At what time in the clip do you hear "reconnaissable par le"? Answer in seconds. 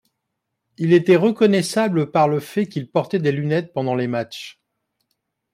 1.15-2.39